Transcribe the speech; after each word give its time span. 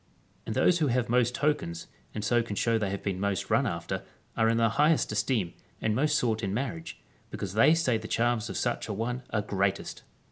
And 0.47 0.55
those 0.55 0.79
who 0.79 0.87
have 0.87 1.09
most 1.09 1.35
tokens, 1.35 1.85
and 2.15 2.25
so 2.25 2.41
can 2.41 2.55
show 2.55 2.79
they 2.79 2.89
have 2.89 3.03
been 3.03 3.19
most 3.19 3.51
run 3.51 3.67
after, 3.67 4.01
are 4.35 4.49
in 4.49 4.57
the 4.57 4.67
highest 4.69 5.11
esteem, 5.11 5.53
and 5.79 5.93
most 5.95 6.17
sought 6.17 6.41
in 6.41 6.55
marriage, 6.55 6.99
because 7.29 7.53
they 7.53 7.75
say 7.75 7.99
the 7.99 8.07
charms 8.07 8.49
of 8.49 8.57
such 8.57 8.89
an 8.89 8.97
one 8.97 9.21
are 9.29 9.43
greatest. 9.43 10.01